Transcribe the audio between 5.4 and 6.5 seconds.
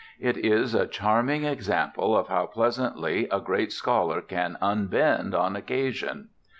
occasion.